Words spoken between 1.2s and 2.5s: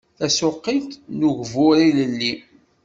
ugbur ilelli.